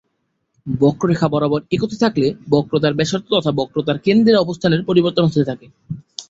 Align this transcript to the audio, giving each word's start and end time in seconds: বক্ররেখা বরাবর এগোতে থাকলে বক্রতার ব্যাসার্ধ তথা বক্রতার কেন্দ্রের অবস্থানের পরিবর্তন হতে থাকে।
বক্ররেখা 0.67 1.27
বরাবর 1.27 1.61
এগোতে 1.75 1.97
থাকলে 2.03 2.27
বক্রতার 2.51 2.93
ব্যাসার্ধ 2.93 3.27
তথা 3.33 3.51
বক্রতার 3.59 3.97
কেন্দ্রের 4.05 4.41
অবস্থানের 4.43 4.81
পরিবর্তন 4.89 5.23
হতে 5.27 5.43
থাকে। 5.43 5.65